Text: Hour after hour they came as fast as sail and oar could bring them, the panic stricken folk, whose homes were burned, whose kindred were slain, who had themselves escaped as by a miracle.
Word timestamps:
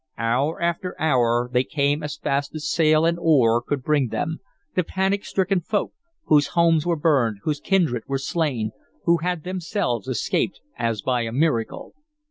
Hour 0.17 0.59
after 0.59 0.99
hour 0.99 1.47
they 1.53 1.63
came 1.63 2.01
as 2.01 2.17
fast 2.17 2.55
as 2.55 2.67
sail 2.67 3.05
and 3.05 3.19
oar 3.21 3.61
could 3.61 3.83
bring 3.83 4.07
them, 4.07 4.39
the 4.73 4.83
panic 4.83 5.23
stricken 5.23 5.61
folk, 5.61 5.93
whose 6.25 6.47
homes 6.57 6.87
were 6.87 6.95
burned, 6.95 7.37
whose 7.43 7.59
kindred 7.59 8.05
were 8.07 8.17
slain, 8.17 8.71
who 9.03 9.17
had 9.17 9.43
themselves 9.43 10.07
escaped 10.07 10.59
as 10.75 11.03
by 11.03 11.21
a 11.21 11.31
miracle. 11.31 11.93